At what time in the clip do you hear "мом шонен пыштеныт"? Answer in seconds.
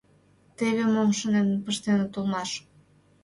0.93-2.11